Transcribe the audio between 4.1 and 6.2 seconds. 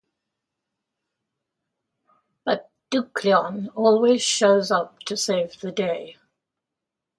shows up to save the day.